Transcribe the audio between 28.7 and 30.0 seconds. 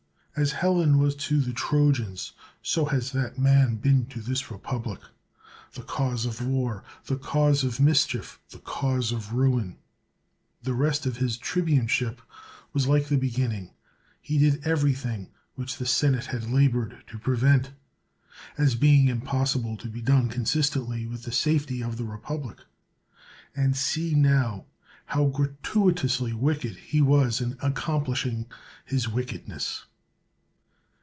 his wickedness.